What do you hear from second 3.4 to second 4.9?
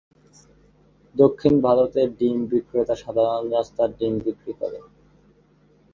রাস্তার ডিম বিক্রি করে।